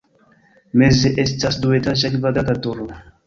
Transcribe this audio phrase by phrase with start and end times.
[0.81, 2.89] Meze estas duetaĝa kvadrata turo.